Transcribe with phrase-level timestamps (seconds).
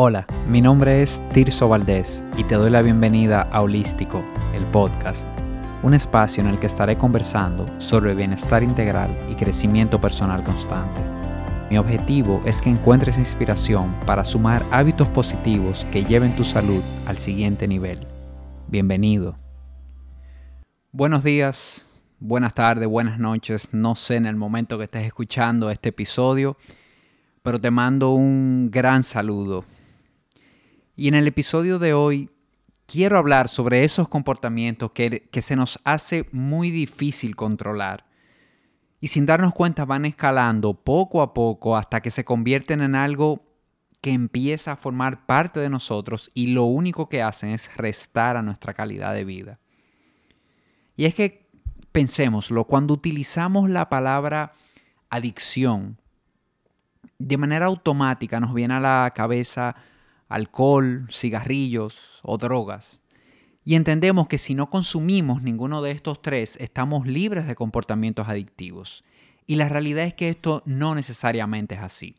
[0.00, 4.24] Hola, mi nombre es Tirso Valdés y te doy la bienvenida a Holístico,
[4.54, 5.26] el podcast,
[5.82, 11.00] un espacio en el que estaré conversando sobre bienestar integral y crecimiento personal constante.
[11.68, 17.18] Mi objetivo es que encuentres inspiración para sumar hábitos positivos que lleven tu salud al
[17.18, 18.06] siguiente nivel.
[18.68, 19.36] Bienvenido.
[20.92, 21.86] Buenos días,
[22.20, 26.56] buenas tardes, buenas noches, no sé en el momento que estés escuchando este episodio,
[27.42, 29.64] pero te mando un gran saludo
[30.98, 32.28] y en el episodio de hoy
[32.86, 38.04] quiero hablar sobre esos comportamientos que, se nos hace muy difícil controlar.
[39.00, 43.46] Y sin darnos cuenta van escalando poco a poco hasta que se convierten en algo
[44.00, 48.42] que empieza a formar parte de nosotros y lo único que hacen es restar a
[48.42, 49.60] nuestra calidad de vida.
[50.96, 51.48] Y es que
[51.92, 54.52] pensémoslo, cuando utilizamos la palabra
[55.10, 56.00] adicción,
[57.20, 59.76] de manera automática nos viene a la cabeza
[60.28, 62.98] alcohol, cigarrillos o drogas.
[63.64, 69.04] Y entendemos que si no consumimos ninguno de estos tres, estamos libres de comportamientos adictivos.
[69.46, 72.16] Y la realidad es que esto no necesariamente es así.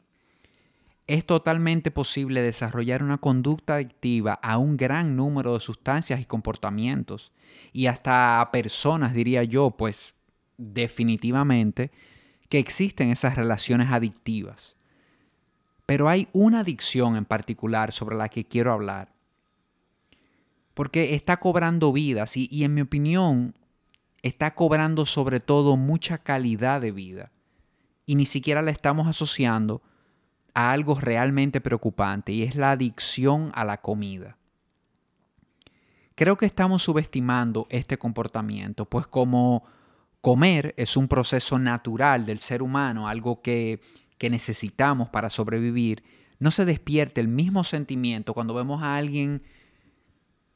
[1.07, 7.31] Es totalmente posible desarrollar una conducta adictiva a un gran número de sustancias y comportamientos.
[7.73, 10.13] Y hasta a personas, diría yo, pues
[10.57, 11.91] definitivamente
[12.47, 14.75] que existen esas relaciones adictivas.
[15.89, 19.11] Pero hay una adicción en particular sobre la que quiero hablar.
[20.75, 23.55] Porque está cobrando vidas y, y en mi opinión
[24.21, 27.31] está cobrando sobre todo mucha calidad de vida.
[28.05, 29.81] Y ni siquiera la estamos asociando
[30.53, 34.37] a algo realmente preocupante y es la adicción a la comida.
[36.13, 39.63] Creo que estamos subestimando este comportamiento, pues como
[40.21, 43.81] comer es un proceso natural del ser humano, algo que
[44.19, 46.03] que necesitamos para sobrevivir,
[46.37, 49.41] no se despierte el mismo sentimiento cuando vemos a alguien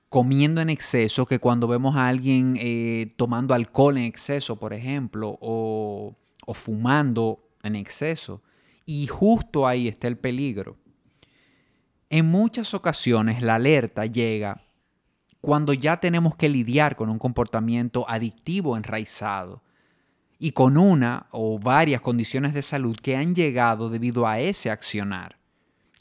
[0.09, 5.39] comiendo en exceso que cuando vemos a alguien eh, tomando alcohol en exceso, por ejemplo,
[5.41, 6.15] o,
[6.45, 8.43] o fumando en exceso.
[8.85, 10.77] Y justo ahí está el peligro.
[12.09, 14.61] En muchas ocasiones la alerta llega
[15.41, 19.63] cuando ya tenemos que lidiar con un comportamiento adictivo enraizado
[20.43, 25.37] y con una o varias condiciones de salud que han llegado debido a ese accionar,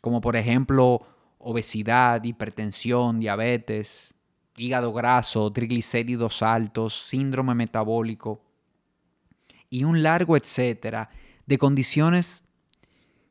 [0.00, 1.06] como por ejemplo
[1.38, 4.12] obesidad, hipertensión, diabetes,
[4.56, 8.42] hígado graso, triglicéridos altos, síndrome metabólico
[9.70, 11.10] y un largo etcétera
[11.47, 12.42] de condiciones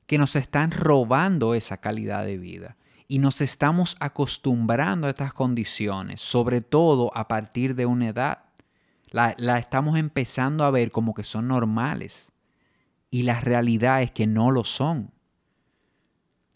[0.06, 2.78] que nos están robando esa calidad de vida.
[3.10, 8.46] Y nos estamos acostumbrando a estas condiciones, sobre todo a partir de una edad
[9.12, 12.32] la, estamos empezando a ver como que son normales.
[13.10, 15.12] Y la realidad es que no lo son.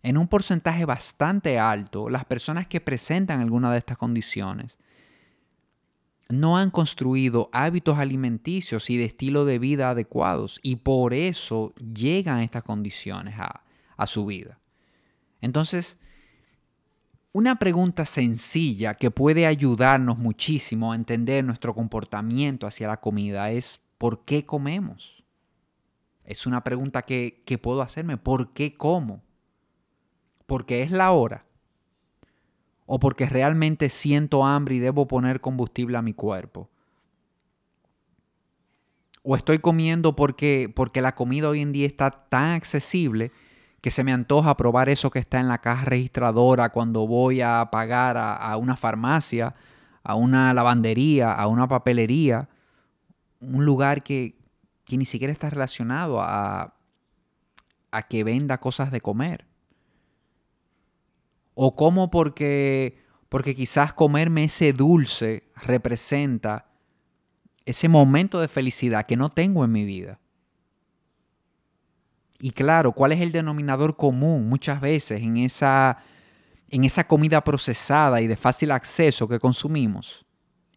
[0.01, 4.77] En un porcentaje bastante alto, las personas que presentan alguna de estas condiciones
[6.29, 12.39] no han construido hábitos alimenticios y de estilo de vida adecuados y por eso llegan
[12.39, 13.63] estas condiciones a,
[13.97, 14.59] a su vida.
[15.41, 15.97] Entonces,
[17.35, 23.81] una pregunta sencilla que puede ayudarnos muchísimo a entender nuestro comportamiento hacia la comida es
[23.97, 25.21] ¿por qué comemos?
[26.23, 28.15] Es una pregunta que, puedo hacerme.
[28.15, 29.21] ¿Por qué como?
[30.45, 31.43] ¿Porque es la hora?
[32.85, 36.69] ¿O porque realmente siento hambre y debo poner combustible a mi cuerpo?
[39.23, 43.33] ¿O estoy comiendo porque, porque la comida hoy en día está tan accesible
[43.85, 47.69] que se me antoja probar eso que está en la caja registradora cuando voy a
[47.71, 49.53] pagar a, una farmacia,
[50.01, 52.49] a una lavandería, a una papelería,
[53.41, 54.39] un lugar que,
[54.89, 56.73] ni siquiera está relacionado a,
[57.91, 59.45] a que venda cosas de comer.
[61.53, 66.65] O como porque, porque quizás comerme ese dulce representa
[67.65, 70.19] ese momento de felicidad que no tengo en mi vida.
[72.39, 75.97] Y claro, ¿cuál es el denominador común muchas veces en esa,
[76.69, 80.25] en esa comida procesada y de fácil acceso que consumimos?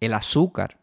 [0.00, 0.78] El azúcar.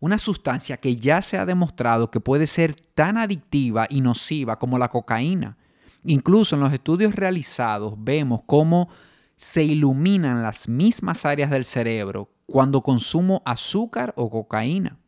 [0.00, 4.78] Una sustancia que ya se ha demostrado que puede ser tan adictiva y nociva como
[4.78, 5.58] la cocaína.
[6.04, 8.88] Incluso en los estudios realizados vemos cómo
[9.36, 14.98] se iluminan las mismas áreas del cerebro cuando consumo azúcar o cocaína.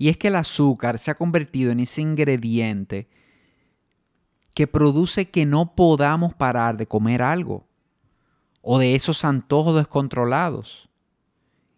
[0.00, 3.06] Y es que el azúcar se ha convertido en ese ingrediente
[4.54, 7.66] que produce que no podamos parar de comer algo
[8.62, 10.88] o de esos antojos descontrolados.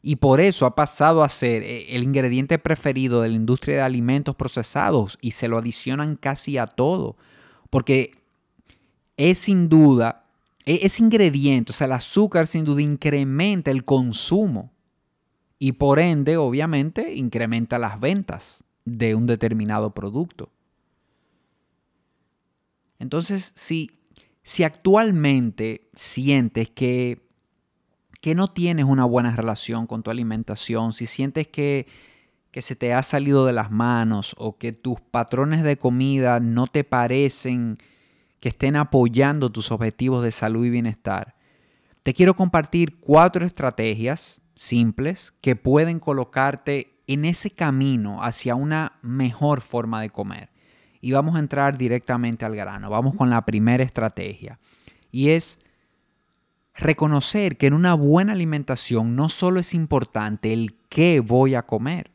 [0.02, 3.82] Y por eso ha pasado a ser eh, el ingrediente preferido de la industria de
[3.82, 7.16] alimentos procesados y se lo adicionan casi a todo.
[7.70, 8.12] Porque
[9.16, 10.26] es sin duda,
[10.64, 14.70] e, ese ingrediente, o sea, el azúcar sin duda incrementa el consumo
[15.64, 20.50] y por ende, obviamente, incrementa las ventas de un determinado producto.
[22.98, 24.00] Entonces, si,
[24.42, 27.28] si actualmente sientes que,
[28.20, 31.86] que no tienes una buena relación con tu alimentación, si sientes que,
[32.50, 36.66] que se te ha salido de las manos o que tus patrones de comida no
[36.66, 37.76] te parecen
[38.40, 41.36] que estén apoyando tus objetivos de salud y bienestar,
[42.02, 49.60] te quiero compartir cuatro estrategias simples que pueden colocarte en ese camino hacia una mejor
[49.60, 50.50] forma de comer.
[51.00, 52.88] Y vamos a entrar directamente al grano.
[52.88, 54.58] Vamos con la primera estrategia.
[55.10, 55.58] Y es
[56.74, 62.10] reconocer que en una buena alimentación no solo es importante el qué voy a comer,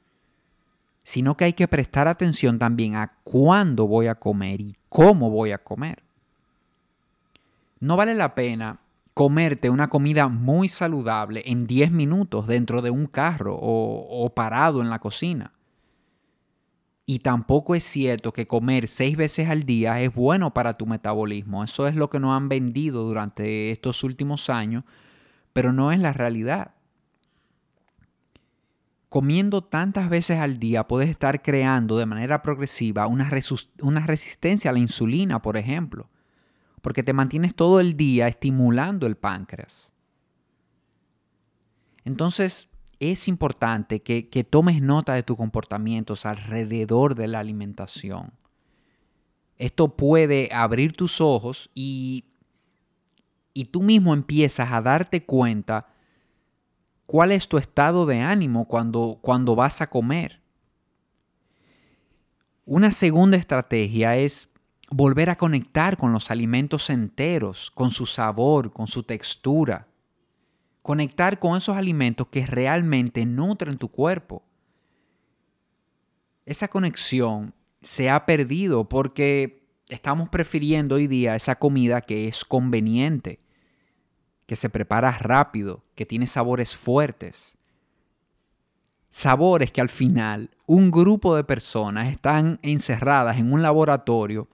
[1.03, 5.51] sino que hay que prestar atención también a cuándo voy a comer y cómo voy
[5.51, 6.01] a comer.
[7.79, 8.79] No vale la pena
[9.17, 14.91] comerte una comida muy saludable en 10 minutos dentro de un carro o, parado en
[14.91, 15.53] la cocina.
[17.03, 21.63] Y tampoco es cierto que comer seis veces al día es bueno para tu metabolismo.
[21.63, 24.83] Eso es lo que nos han vendido durante estos últimos años,
[25.51, 26.75] pero no es la realidad.
[29.09, 33.27] Comiendo tantas veces al día puedes estar creando de manera progresiva una,
[33.81, 36.07] una resistencia a la insulina, por ejemplo
[36.87, 39.89] porque te mantienes todo el día estimulando el páncreas.
[42.05, 48.31] Entonces, es importante que, tomes nota de tus comportamientos alrededor de la alimentación.
[49.57, 52.23] Esto puede abrir tus ojos y,
[53.53, 55.87] y tú mismo empiezas a darte cuenta
[57.05, 60.39] cuál es tu estado de ánimo cuando, cuando vas a comer.
[62.63, 64.53] Una segunda estrategia es
[64.89, 69.87] volver a conectar con los alimentos enteros, con su sabor, con su textura.
[70.81, 74.43] Conectar con esos alimentos que realmente nutren tu cuerpo.
[76.45, 83.41] Esa conexión se ha perdido porque estamos prefiriendo hoy día esa comida que es conveniente,
[84.45, 87.57] que se prepara rápido, que tiene sabores fuertes.
[89.09, 94.47] Sabores que al final un grupo de personas están encerradas en un laboratorio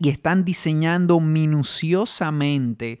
[0.00, 3.00] y están diseñando minuciosamente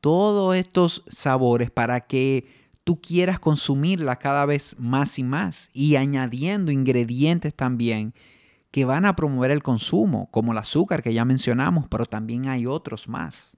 [0.00, 2.46] todos estos sabores para que
[2.84, 8.14] tú quieras consumirla cada vez más y más y añadiendo ingredientes también
[8.70, 12.66] que van a promover el consumo, como el azúcar que ya mencionamos, pero también hay
[12.66, 13.56] otros más.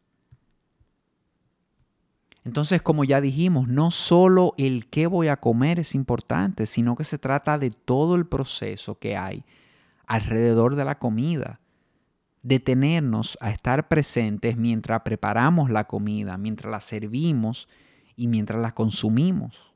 [2.45, 7.05] Entonces, como ya dijimos, no solo el qué voy a comer es importante, sino que
[7.05, 9.45] se trata de todo el proceso que hay
[10.07, 11.60] alrededor de la comida
[12.43, 17.69] detenernos a estar presentes mientras preparamos la comida, mientras la servimos
[18.17, 19.73] y mientras la consumimos.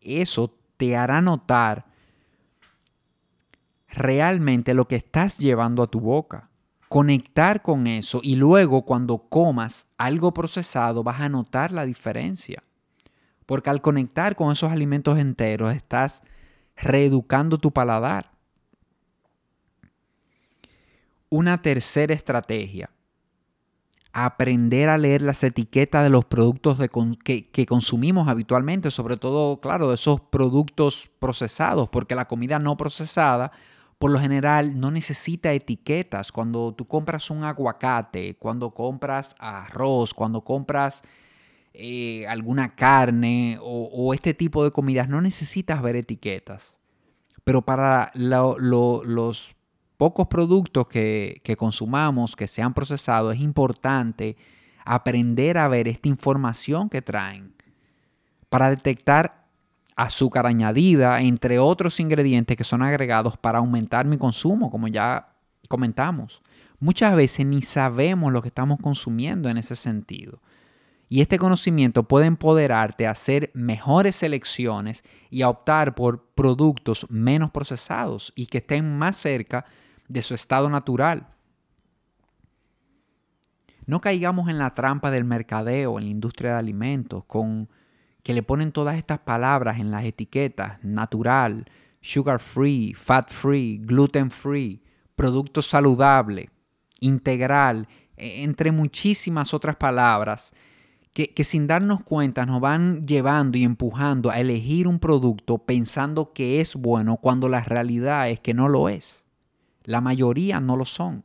[0.00, 1.86] Eso te hará notar
[3.88, 6.50] realmente lo que estás llevando a tu boca.
[6.88, 12.62] Conectar con eso y luego cuando comas algo procesado vas a notar la diferencia.
[13.44, 16.22] Porque al conectar con esos alimentos enteros estás
[16.76, 18.35] reeducando tu paladar.
[21.28, 22.90] Una tercera estrategia,
[24.18, 26.78] aprender a leer las etiquetas de los productos
[27.22, 33.52] que, consumimos habitualmente, sobre todo, claro, de esos productos procesados, porque la comida no procesada,
[33.98, 36.32] por lo general, no necesita etiquetas.
[36.32, 41.02] Cuando tú compras un aguacate, cuando compras arroz, cuando compras
[41.74, 46.78] eh, alguna carne o, este tipo de comidas, no necesitas ver etiquetas.
[47.44, 49.55] Pero para los
[49.96, 54.36] pocos productos que, consumamos, que sean procesados, es importante
[54.84, 57.54] aprender a ver esta información que traen
[58.48, 59.46] para detectar
[59.96, 65.34] azúcar añadida, entre otros ingredientes que son agregados para aumentar mi consumo, como ya
[65.68, 66.42] comentamos.
[66.78, 70.40] Muchas veces ni sabemos lo que estamos consumiendo en ese sentido.
[71.08, 77.50] Y este conocimiento puede empoderarte a hacer mejores selecciones y a optar por productos menos
[77.50, 79.64] procesados y que estén más cerca
[80.08, 81.28] de su estado natural.
[83.86, 87.68] No caigamos en la trampa del mercadeo en la industria de alimentos, con
[88.24, 91.66] que le ponen todas estas palabras en las etiquetas, natural,
[92.00, 94.82] sugar free, fat free, gluten free,
[95.14, 96.50] producto saludable,
[96.98, 97.86] integral,
[98.16, 100.52] e, entre muchísimas otras palabras,
[101.12, 106.32] que, que, sin darnos cuenta nos van llevando y empujando a elegir un producto pensando
[106.32, 109.25] que es bueno cuando la realidad es que no lo es.
[109.86, 111.22] La mayoría no lo son.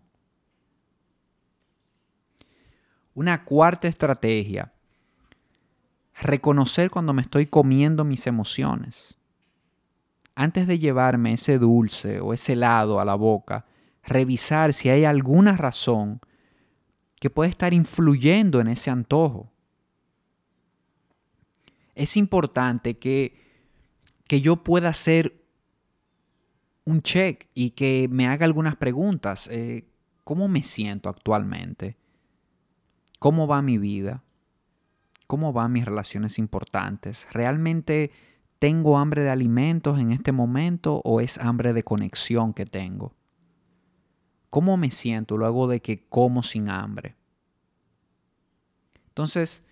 [3.16, 4.72] Una cuarta estrategia,
[6.22, 9.18] reconocer cuando me estoy comiendo mis emociones.
[10.36, 13.66] Antes de llevarme ese dulce o ese helado a la boca,
[14.04, 16.22] revisar si hay alguna razón
[17.20, 19.52] que puede estar influyendo en ese antojo.
[21.96, 23.42] Es importante que,
[24.28, 25.41] que yo pueda hacer
[26.86, 29.48] un check y que me haga algunas preguntas.
[29.52, 29.88] Eh,
[30.24, 31.98] ¿Cómo me siento actualmente?
[33.20, 34.24] ¿Cómo va mi vida?
[35.28, 37.28] ¿Cómo van mis relaciones importantes?
[37.32, 38.12] ¿Realmente
[38.60, 43.14] tengo hambre de alimentos en este momento o es hambre de conexión que tengo?
[44.50, 47.16] ¿Cómo me siento luego de que como sin hambre?
[49.08, 49.64] Entonces,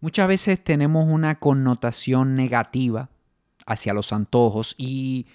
[0.00, 3.10] muchas veces tenemos una connotación negativa
[3.66, 5.26] hacia los antojos y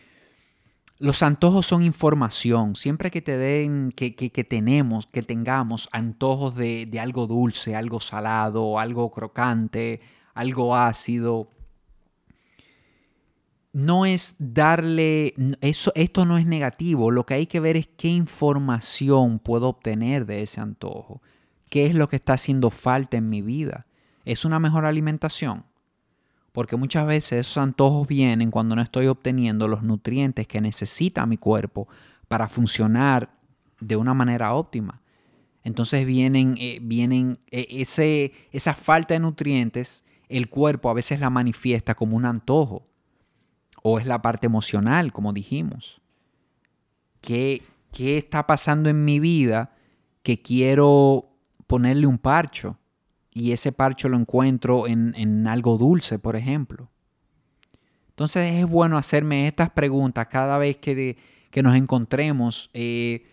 [0.99, 2.75] los antojos son información.
[2.75, 4.11] Siempre que te den, que,
[4.49, 10.01] tenemos, que tengamos antojos de, de, algo dulce, algo salado, algo crocante,
[10.33, 11.49] algo ácido,
[13.77, 18.07] no es darle, eso, esto no es negativo, lo que hay que ver es qué
[18.07, 21.21] información puedo obtener de ese antojo,
[21.69, 23.85] qué es lo que está haciendo falta en mi vida.
[24.25, 25.63] ¿Es una mejor alimentación?
[26.57, 31.37] Porque muchas veces esos antojos vienen cuando no estoy obteniendo los nutrientes que necesita mi
[31.37, 31.87] cuerpo
[32.27, 33.29] para funcionar
[33.79, 35.03] de una manera óptima.
[35.63, 41.29] Entonces vienen, eh, vienen eh, ese, esa falta de nutrientes, el cuerpo a veces la
[41.29, 42.87] manifiesta como un antojo
[43.83, 46.01] o es la parte emocional, como dijimos.
[47.21, 47.61] ¿Qué,
[47.93, 49.75] qué está pasando en mi vida
[50.23, 51.29] que quiero
[51.67, 52.79] ponerle un parcho?
[53.37, 56.89] Y ese parcho lo encuentro en, algo dulce, por ejemplo.
[58.09, 61.15] Entonces es bueno hacerme estas preguntas cada vez que,
[61.51, 63.27] que nos encontremos eh,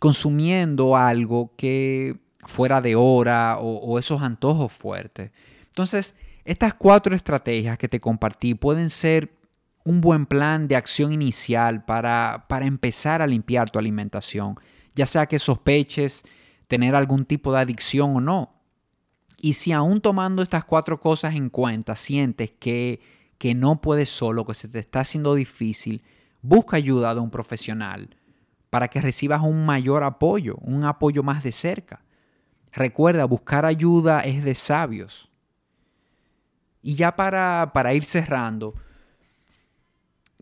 [0.00, 5.30] consumiendo algo que fuera de hora o, o, esos antojos fuertes.
[5.66, 6.14] Entonces,
[6.46, 9.30] estas cuatro estrategias que te compartí pueden ser
[9.84, 14.54] un buen plan de acción inicial para, para empezar a limpiar tu alimentación,
[14.94, 16.22] ya sea que sospeches
[16.66, 18.53] tener algún tipo de adicción o no.
[19.44, 23.02] Y si aún tomando estas cuatro cosas en cuenta sientes que,
[23.36, 26.02] que no puedes solo, que se te está haciendo difícil,
[26.40, 28.16] busca ayuda de un profesional
[28.70, 32.00] para que recibas un mayor apoyo, un apoyo más de cerca.
[32.72, 35.28] Recuerda, buscar ayuda es de sabios.
[36.80, 38.72] Y ya para, para ir cerrando,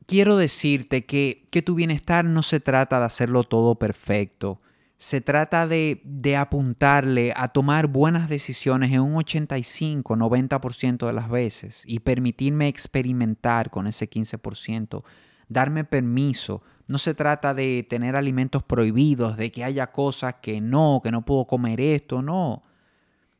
[0.06, 4.60] quiero decirte que, tu bienestar no se trata de hacerlo todo perfecto.
[5.02, 11.82] Se trata de, de apuntarle a tomar buenas decisiones en un 85-90% de las veces
[11.86, 15.02] y permitirme experimentar con ese 15%,
[15.48, 16.62] darme permiso.
[16.86, 21.24] No se trata de tener alimentos prohibidos, de que haya cosas que no, que no
[21.24, 22.62] puedo comer esto, no.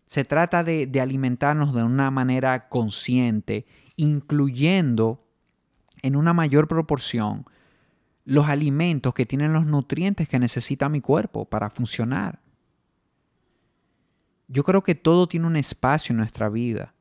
[0.04, 5.24] Se trata de, de alimentarnos de una manera consciente, incluyendo
[6.02, 7.46] en una mayor proporción
[8.24, 12.40] los alimentos que tienen los nutrientes que necesita mi cuerpo para funcionar.
[14.48, 16.94] Yo creo que todo tiene un espacio en nuestra vida,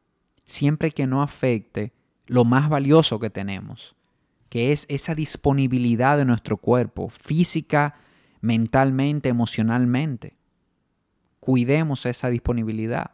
[0.46, 1.94] siempre que no afecte
[2.25, 3.96] lo más valioso que tenemos,
[4.50, 7.96] que es esa disponibilidad de nuestro cuerpo, física,
[8.40, 10.38] mentalmente, emocionalmente.
[11.40, 13.12] Cuidemos esa disponibilidad.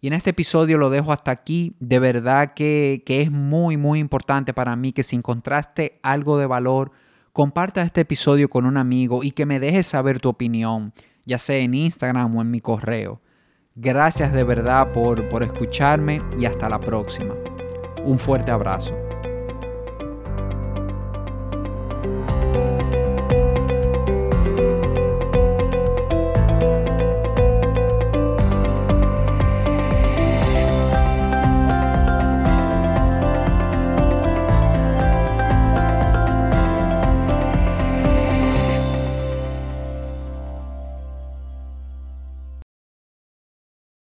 [0.00, 1.76] Y en este episodio lo dejo hasta aquí.
[1.78, 6.92] De verdad que, es muy, muy importante para mí que si encontraste algo de valor,
[7.32, 10.92] comparta este episodio con un amigo y que me dejes saber tu opinión,
[11.26, 13.20] ya sea en Instagram o en mi correo.
[13.74, 17.34] Gracias de verdad por, por escucharme y hasta la próxima.
[18.04, 19.09] Un fuerte abrazo.